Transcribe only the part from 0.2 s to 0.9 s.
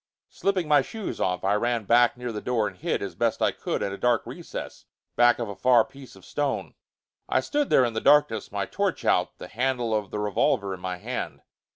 Slipping my